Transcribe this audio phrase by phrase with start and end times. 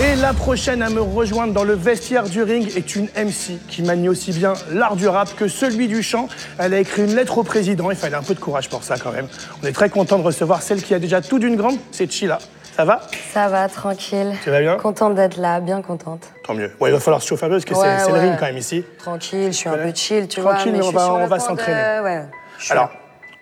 [0.00, 3.82] Et la prochaine à me rejoindre dans le vestiaire du ring est une MC qui
[3.82, 6.28] manie aussi bien l'art du rap que celui du chant.
[6.58, 8.94] Elle a écrit une lettre au président, il fallait un peu de courage pour ça
[8.96, 9.26] quand même.
[9.62, 12.38] On est très content de recevoir celle qui a déjà tout d'une grande, c'est Chila.
[12.76, 13.00] Ça va?
[13.34, 14.34] Ça va, tranquille.
[14.44, 14.76] Tu vas bien?
[14.76, 16.28] Contente d'être là, bien contente.
[16.44, 16.70] Tant mieux.
[16.78, 18.46] Ouais, il va falloir se chauffer un peu parce que c'est- Ouais, le ring quand
[18.46, 18.84] même ici.
[19.00, 20.78] Tranquille, je suis un peu chill, tu Tranquille, vois.
[20.78, 22.22] mais je on va- de- s'entraîner.
[22.60, 22.90] Suis Alors,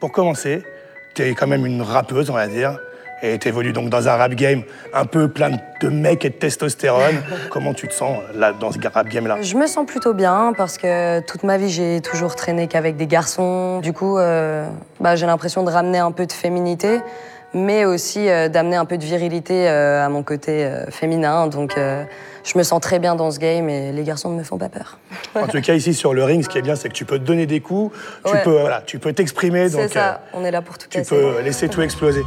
[0.00, 0.64] pour commencer,
[1.14, 2.76] tu es quand même une rappeuse, on va dire.
[3.22, 4.62] Et tu évolues donc dans un rap game
[4.94, 5.50] un peu plein
[5.82, 7.22] de mecs et de testostérone.
[7.50, 9.38] Comment tu te sens là dans ce rap game-là?
[9.42, 13.06] Je me sens plutôt bien parce que toute ma vie, j'ai toujours traîné qu'avec des
[13.06, 13.80] garçons.
[13.80, 14.66] Du coup, euh,
[15.00, 17.00] bah, j'ai l'impression de ramener un peu de féminité,
[17.52, 21.46] mais aussi euh, d'amener un peu de virilité euh, à mon côté féminin.
[21.46, 24.56] Donc, je me sens très bien dans ce game et les garçons ne me font
[24.56, 24.98] pas peur.
[25.34, 27.18] En tout cas, ici sur le ring, ce qui est bien, c'est que tu peux
[27.18, 27.94] te donner des coups,
[28.24, 28.42] tu Ouais.
[28.42, 31.14] peux voilà, tu peux t'exprimer, C'est ça, on est là pour tout tu casser.
[31.14, 32.22] peux laisser tout exploser.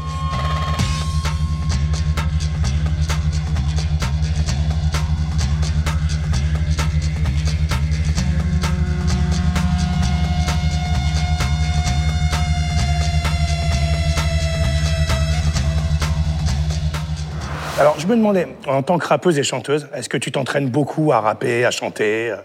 [17.79, 21.11] Alors, je me demandais, en tant que rappeuse et chanteuse, est-ce que tu t'entraînes beaucoup
[21.11, 22.37] à rapper, à chanter euh?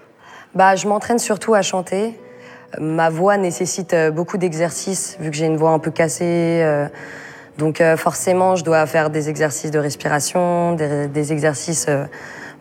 [0.55, 2.19] Bah, je m'entraîne surtout à chanter.
[2.79, 6.25] Ma voix nécessite euh, beaucoup d'exercices, vu que j'ai une voix un peu cassée.
[6.63, 6.89] euh,
[7.59, 11.89] Donc forcément, je dois faire des exercices de respiration, des, des exercices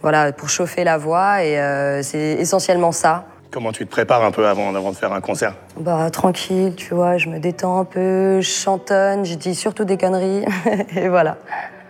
[0.02, 1.44] voilà, pour chauffer la voix.
[1.44, 1.58] Et
[2.04, 3.26] c'est essentiellement ça.
[3.52, 5.54] Comment tu te prépares un peu avant, avant de faire un concert?
[5.80, 9.98] Bah, tranquille, tu vois, je me détends un peu, je chantonne, je dis surtout des
[9.98, 10.44] conneries.
[10.96, 11.38] et voilà.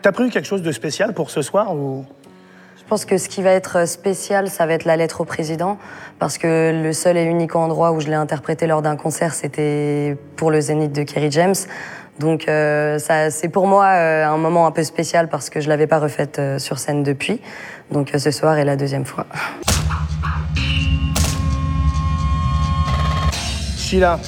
[0.02, 2.06] T'as prévu quelque chose de spécial pour ce soir ou?
[2.78, 5.78] Je pense que ce qui va être spécial, ça va être la lettre au président,
[6.20, 10.16] parce que le seul et unique endroit où je l'ai interprété lors d'un concert, c'était
[10.38, 11.56] pour le Zénith de Kerry James.
[12.20, 15.68] Donc euh, ça, c'est pour moi euh, un moment un peu spécial parce que je
[15.68, 17.42] l'avais pas refaite euh, sur scène depuis.
[17.92, 19.26] Donc euh, ce soir est la deuxième fois.
[23.78, 24.20] Sheila,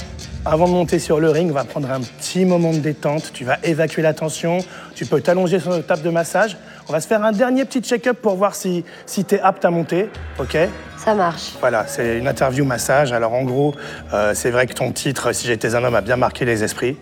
[0.49, 3.31] avant de monter sur le ring, on va prendre un petit moment de détente.
[3.33, 4.57] Tu vas évacuer la tension.
[4.95, 6.57] Tu peux t'allonger sur notre table de massage.
[6.87, 9.63] On va se faire un dernier petit check-up pour voir si, si tu es apte
[9.63, 10.09] à monter.
[10.39, 10.57] OK?
[10.97, 11.51] Ça marche.
[11.59, 13.11] Voilà, c'est une interview massage.
[13.11, 13.75] Alors en gros,
[14.13, 16.97] euh, c'est vrai que ton titre, Si j'étais un homme, a bien marqué les esprits.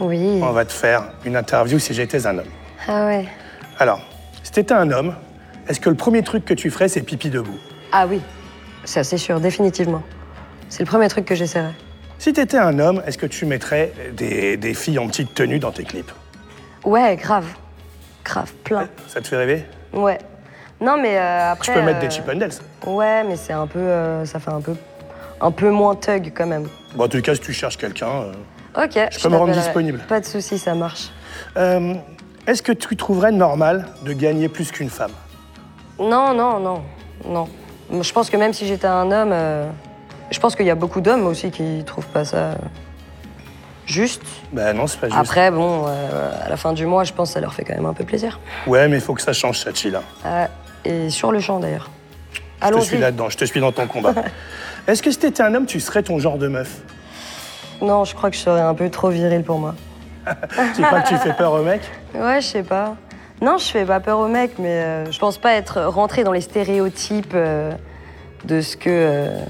[0.00, 0.40] Oui.
[0.42, 2.48] On va te faire une interview Si j'étais un homme.
[2.88, 3.26] Ah ouais.
[3.78, 4.00] Alors,
[4.42, 5.14] si t'étais un homme,
[5.68, 7.58] est-ce que le premier truc que tu ferais, c'est pipi debout?
[7.92, 8.22] Ah oui.
[8.84, 10.02] Ça c'est sûr, définitivement.
[10.70, 11.72] C'est le premier truc que j'essaierai.
[12.18, 15.70] Si t'étais un homme, est-ce que tu mettrais des, des filles en petite tenue dans
[15.72, 16.10] tes clips?
[16.84, 17.46] Ouais, grave.
[18.24, 18.88] Grave, plein.
[19.08, 19.64] Ça te fait rêver?
[19.92, 20.18] Ouais.
[20.80, 21.72] Non mais euh, après.
[21.72, 22.50] Tu peux mettre des euh, Chippendales.
[22.86, 24.74] Ouais, mais c'est un peu, euh, ça fait un peu,
[25.40, 26.68] un peu moins thug quand même.
[26.94, 28.08] Bon, en tout cas, si tu cherches quelqu'un.
[28.08, 28.32] euh,
[28.84, 28.92] Ok.
[29.10, 29.52] Je peux me rendre t'appellerai.
[29.64, 29.98] disponible.
[30.08, 31.10] Pas de souci, ça marche.
[31.56, 31.94] euh,
[32.46, 35.12] est-ce que tu trouverais normal de gagner plus qu'une femme?
[35.98, 36.82] Non, non, non,
[37.26, 37.48] non.
[38.02, 39.66] Je pense que même si j'étais un homme, euh,
[40.30, 42.56] je pense qu'il y a beaucoup d'hommes aussi qui trouvent pas ça
[43.86, 44.22] juste.
[44.52, 45.18] Ben non, c'est pas juste.
[45.18, 47.74] Après, bon, euh, à la fin du mois, je pense que ça leur fait quand
[47.74, 48.40] même un peu plaisir.
[48.66, 50.02] Ouais, mais il faut que ça change, ça, Chila.
[50.24, 50.46] Euh,
[50.84, 51.90] et sur le champ d'ailleurs.
[52.62, 54.14] Je te suis là-dedans, je te suis dans ton combat.
[54.86, 56.80] est-ce que si t'étais un homme, tu serais ton genre de meuf?
[57.82, 59.74] Non, je crois que je serais un peu trop viril pour moi.
[60.74, 62.96] Tu crois que tu fais peur aux mecs Ouais, je sais pas.
[63.40, 66.32] Non, je fais pas peur aux mecs, mais euh, je pense pas être rentrée dans
[66.32, 67.70] les stéréotypes euh,
[68.44, 69.44] de ce que, euh,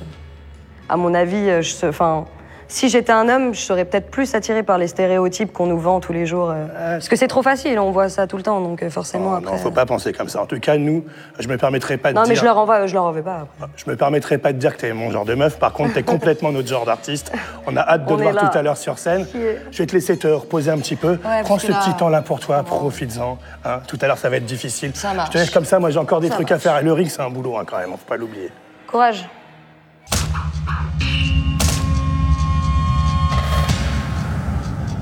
[0.88, 2.24] à mon avis, euh, je, enfin,
[2.68, 6.00] si j'étais un homme, je serais peut-être plus attirée par les stéréotypes qu'on nous vend
[6.00, 6.50] tous les jours.
[6.50, 9.30] euh, parce que c'est trop facile, on voit ça tout le temps, donc euh, forcément
[9.30, 9.52] Non, après.
[9.52, 10.42] non, faut pas penser comme ça.
[10.42, 11.04] En tout cas, nous,
[11.38, 12.30] je me permettrai pas de Non, dire.
[12.30, 13.46] mais je leur envoie, je leur en pas.
[13.60, 13.68] après.
[13.76, 15.60] Je me permettrai pas de dire que t'es mon genre de meuf.
[15.60, 17.30] Par contre, t'es complètement notre genre d'artiste.
[17.68, 18.48] On a hâte de On te voir là.
[18.50, 19.26] tout à l'heure sur scène.
[19.70, 21.18] Je vais te laisser te reposer un petit peu.
[21.44, 23.38] Prends ce là- petit temps-là pour toi, profites-en.
[23.64, 23.78] hein.
[23.86, 24.90] Tout à l'heure, ça va être difficile.
[24.94, 25.28] Ça marche.
[25.28, 25.78] Je te laisse comme ça.
[25.78, 26.76] Moi, j'ai encore des Ça trucs à faire.
[26.78, 27.90] Et le ring, c'est un boulot hein, quand même.
[27.90, 28.50] Faut pas l'oublier.
[28.88, 29.28] Courage.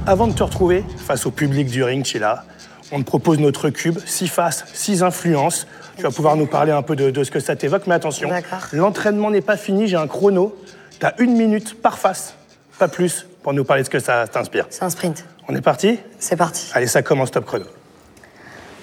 [0.07, 2.45] Avant de te retrouver face au public du ring, Chila,
[2.93, 5.67] on te propose notre cube, six faces, six influences.
[5.97, 8.29] Tu vas pouvoir nous parler un peu de, de ce que ça t'évoque, mais attention,
[8.73, 10.55] l'entraînement n'est pas fini, j'ai un chrono.
[11.01, 12.35] Tu as une minute par face,
[12.79, 14.67] pas plus, pour nous parler de ce que ça t'inspire.
[14.69, 15.25] C'est un sprint.
[15.49, 15.99] On est parti?
[16.19, 16.71] C'est parti.
[16.75, 17.65] Allez, ça commence, top chrono.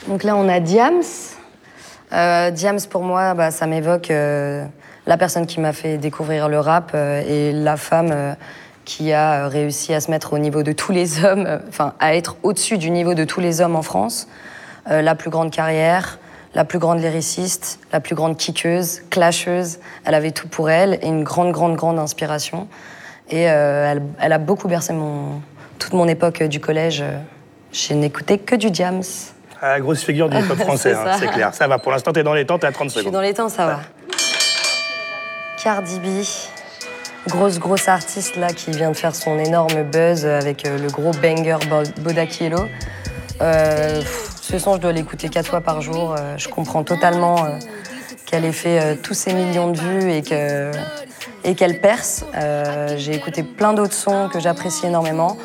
[0.08, 1.04] Donc là, on a Diams.
[2.14, 4.66] Euh, Diams, pour moi, bah, ça m'évoque euh,
[5.06, 8.34] la personne qui m'a fait découvrir le rap euh, et la femme euh,
[8.86, 11.94] qui a euh, réussi à se mettre au niveau de tous les hommes, euh, enfin,
[12.00, 14.28] à être au-dessus du niveau de tous les hommes en France.
[14.90, 16.18] Euh, la plus grande carrière,
[16.56, 19.80] la plus grande lyriciste, la plus grande kickeuse, clasheuse.
[20.06, 22.68] Elle avait tout pour elle et une grande, grande, grande inspiration.
[23.30, 25.42] Et euh, elle, elle a beaucoup bercé mon,
[25.80, 27.04] toute mon époque du collège.
[27.72, 29.04] Je n'écoutais que du Diams.
[29.62, 31.54] Ah, grosse figure du hip-hop français, C'est hein, c'est clair.
[31.54, 33.14] Ça va, pour l'instant, t'es dans les temps, t'es à 30 Je suis secondes.
[33.14, 33.80] dans les temps, ça va.
[35.64, 36.08] Cardi B,
[37.28, 41.12] grosse grosse artiste là qui vient de faire son énorme buzz avec euh, le gros
[41.12, 42.66] banger Bo- Bodakielo.
[43.42, 44.02] Euh,
[44.42, 46.14] ce son, je dois l'écouter quatre fois par jour.
[46.18, 47.50] Euh, je comprends totalement euh,
[48.26, 50.72] qu'elle ait fait euh, tous ces millions de vues et que
[51.44, 52.24] et qu'elle perce.
[52.36, 55.38] Euh, J'ai écouté plein d'autres sons que j'apprécie énormément.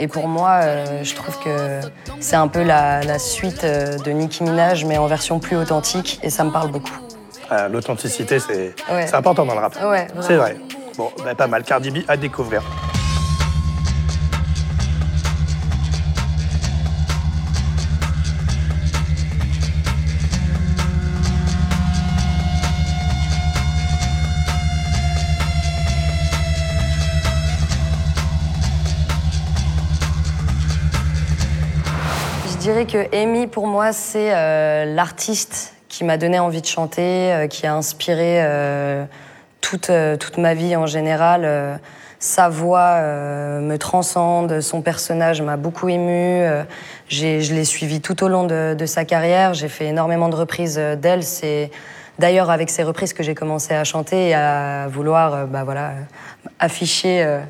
[0.00, 1.78] Et pour moi, euh, je trouve que
[2.18, 6.18] c'est un peu la, la suite euh, de Nicki Minaj, mais en version plus authentique,
[6.24, 6.98] et ça me parle beaucoup.
[7.48, 9.14] Ah, L'authenticité, c'est Ouais.
[9.14, 9.76] important dans le rap.
[9.88, 10.56] Ouais, c'est vrai.
[10.96, 11.64] Bon, bah, pas mal.
[11.64, 12.62] Cardi B à découvrir.
[32.46, 37.32] Je dirais que Amy, pour moi, c'est euh, l'artiste qui m'a donné envie de chanter,
[37.32, 39.04] euh, qui a inspiré euh,
[39.64, 41.42] toute, euh, toute ma vie en général.
[41.44, 41.76] Euh,
[42.18, 46.42] sa voix euh, me transcende, son personnage m'a beaucoup ému.
[47.08, 49.52] Je l'ai suivi tout au long de, de sa carrière.
[49.52, 51.22] J'ai fait énormément de reprises d'elle.
[51.22, 51.70] C'est
[52.18, 55.92] d'ailleurs avec ces reprises que j'ai commencé à chanter et à vouloir bah, voilà,
[56.58, 57.40] afficher.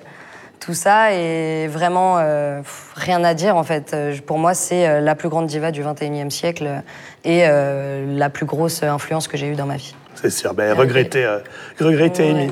[0.64, 2.62] Tout ça et vraiment euh,
[2.94, 3.92] rien à dire en fait.
[3.92, 6.82] Euh, Pour moi, c'est euh, la plus grande diva du 21e siècle
[7.24, 9.94] et euh, la plus grosse influence que j'ai eue dans ma vie.
[10.14, 10.54] C'est sûr.
[10.54, 11.38] Ben, regrettez, euh,
[11.78, 12.30] regrettez Ouais.
[12.30, 12.50] Amy.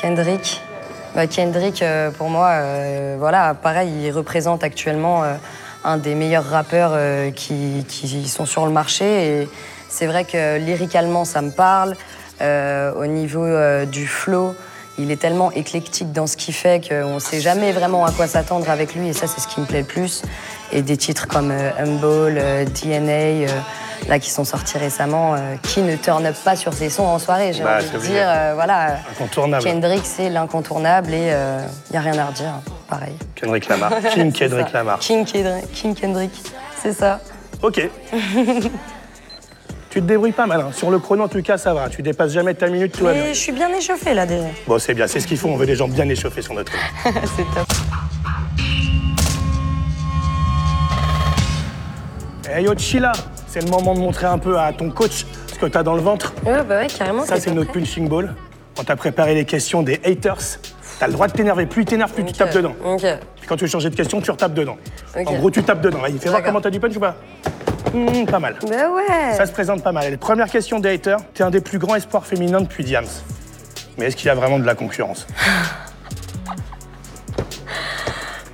[0.00, 0.60] Kendrick.
[1.14, 1.82] Bah, Kendrick,
[2.18, 2.52] pour moi,
[3.18, 5.22] voilà, pareil, il représente actuellement
[5.82, 6.92] un des meilleurs rappeurs
[7.34, 9.04] qui, qui sont sur le marché.
[9.40, 9.48] Et
[9.88, 11.96] c'est vrai que lyricalement, ça me parle.
[12.42, 13.46] Au niveau
[13.86, 14.54] du flow,
[14.98, 18.26] il est tellement éclectique dans ce qu'il fait qu'on ne sait jamais vraiment à quoi
[18.26, 19.08] s'attendre avec lui.
[19.08, 20.22] Et ça, c'est ce qui me plaît le plus.
[20.72, 23.46] Et des titres comme euh, Humble, euh, DNA, euh,
[24.08, 27.18] là, qui sont sortis récemment, euh, qui ne turn up pas sur ses sons en
[27.18, 28.24] soirée, j'ai Bah, envie de dire.
[28.26, 28.98] euh, voilà.
[29.12, 29.64] Incontournable.
[29.64, 32.54] Kendrick, c'est l'incontournable et il n'y a rien à redire.
[32.88, 33.14] Pareil.
[33.34, 33.92] Kendrick Lamar.
[34.14, 34.72] King Kendrick.
[34.72, 34.98] Lamar.
[35.00, 36.32] King, Kendrick, King Kendrick,
[36.82, 37.20] c'est ça.
[37.62, 37.88] Ok.
[39.96, 40.60] tu te débrouilles pas mal.
[40.60, 40.70] hein.
[40.74, 41.88] Sur le chrono, en tout cas, ça va.
[41.88, 43.24] Tu dépasses jamais ta minute, tout va bien.
[43.24, 44.44] Et je suis bien échauffée là déjà.
[44.66, 45.06] Bon, c'est bien.
[45.06, 45.48] C'est ce qu'il faut.
[45.48, 46.70] On veut des gens bien échauffés sur notre
[47.06, 47.12] île.
[47.34, 47.66] c'est top.
[52.58, 53.12] Eh yo, Chila,
[53.48, 56.02] c'est le moment de montrer un peu à ton coach ce que t'as dans le
[56.02, 56.34] ventre.
[56.44, 57.24] Ouais, bah ouais, carrément.
[57.24, 57.80] Ça, c'est notre prêt.
[57.80, 58.34] punching ball.
[58.78, 60.36] On t'a préparé les questions des haters.
[61.00, 61.64] T'as le droit de t'énerver.
[61.64, 62.74] Plus tu t'énerves, plus tu tapes dedans.
[62.84, 63.00] Ok.
[63.00, 64.76] Puis quand tu veux changer de question, tu retapes dedans.
[65.18, 65.26] Ok.
[65.26, 66.00] En gros, tu tapes dedans.
[66.00, 66.48] Vas-y, fais voir D'accord.
[66.48, 67.16] comment t'as du punch ou pas
[67.96, 68.56] Hmm, Pas mal.
[68.68, 69.34] Bah ouais.
[69.36, 70.04] Ça se présente pas mal.
[70.06, 71.18] Allez, première question des haters.
[71.34, 73.06] T'es un des plus grands espoirs féminins depuis Diams.
[73.98, 75.26] Mais est-ce qu'il y a vraiment de la concurrence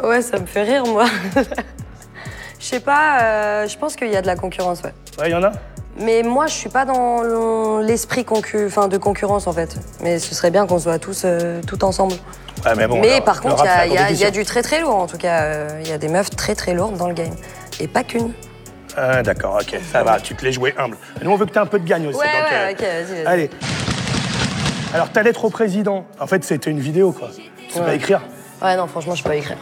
[0.03, 1.07] Ouais, ça me fait rire, moi.
[2.59, 4.95] Je sais pas, euh, je pense qu'il y a de la concurrence, ouais.
[5.19, 5.51] Ouais, il y en a
[5.99, 8.67] Mais moi, je suis pas dans l'esprit concu...
[8.67, 9.75] enfin, de concurrence, en fait.
[10.01, 12.15] Mais ce serait bien qu'on soit tous, euh, tout ensemble.
[12.65, 13.01] Ouais, mais bon.
[13.01, 15.43] Mais par contre, il y, a- y y du très très lourd, en tout cas.
[15.43, 17.35] Euh, Il y a des meufs très très lourdes dans le game.
[17.81, 18.33] Et pas qu'une.
[18.97, 20.97] Ah, d'accord, ok, ça va, tu te l'es joué humble.
[21.23, 22.19] Nous, on veut que tu aies un peu de gagne aussi.
[22.19, 23.27] Ouais, donc, ouais, ok, vas-y, vas-y.
[23.27, 23.51] Allez.
[24.95, 27.31] Alors, ta lettre au président, en fait, c'était une vidéo, quoi.
[27.69, 28.21] Tu sais pas écrire
[28.61, 29.57] Ouais, non, franchement, je peux pas écrire.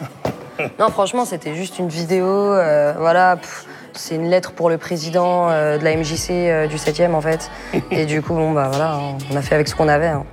[0.78, 2.26] non, franchement, c'était juste une vidéo.
[2.26, 6.76] euh, voilà, pff, c'est une lettre pour le président euh, de la MJC euh, du
[6.76, 7.48] 7e, en fait.
[7.92, 10.08] Et du coup, bon, bah voilà, hein, on a fait avec ce qu'on avait.
[10.08, 10.24] hein.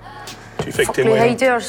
[0.63, 1.31] Tu fais que Fuck tes les moyens.
[1.33, 1.61] haters.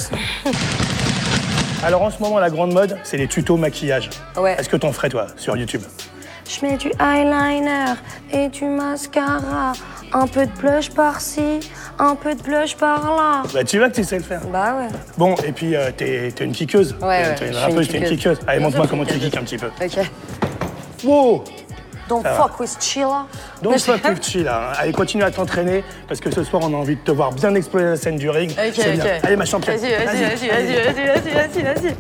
[1.85, 4.09] Alors, en ce moment, la grande mode, c'est les tutos maquillage.
[4.37, 4.57] Ouais.
[4.59, 5.83] Est-ce que t'en ferais, toi, sur YouTube?
[6.49, 7.95] Je mets du eyeliner
[8.33, 9.73] et du mascara.
[10.15, 11.61] Un peu de blush par-ci,
[11.99, 13.43] un peu de blush par-là.
[13.53, 14.41] Bah, tu vois que tu sais le faire.
[14.51, 14.89] Bah ouais.
[15.19, 16.97] Bon, et puis, euh, t'es t'es une kickeuse.
[17.03, 18.19] Ouais, T'es- ouais, une je suis rappeuse, une t'es une kickeuse.
[18.39, 18.39] kickeuse.
[18.49, 19.67] Allez, montre-moi comment tu kicks un petit peu.
[19.67, 19.99] Ok.
[21.05, 21.45] Wow
[22.09, 22.37] Don't Ça va.
[22.37, 23.27] fuck with Sheila.
[23.61, 24.73] Donc, fuck with chill, hein.
[24.79, 27.55] Allez, continue à t'entraîner, parce que ce soir, on a envie de te voir bien
[27.55, 28.51] exploser la scène du ring.
[28.53, 29.05] Ok, C'est bien.
[29.05, 29.11] ok.
[29.25, 29.77] Allez, ma championne.
[29.77, 31.95] Vas-y, vas-y, vas-y, vas-y, vas-y, vas-y, vas-y, vas-y.